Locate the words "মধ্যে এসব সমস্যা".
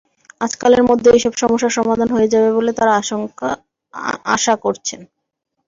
0.89-1.69